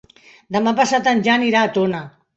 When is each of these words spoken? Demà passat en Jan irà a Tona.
Demà 0.55 0.73
passat 0.79 1.11
en 1.13 1.23
Jan 1.29 1.47
irà 1.49 1.63
a 1.67 1.73
Tona. 1.77 2.01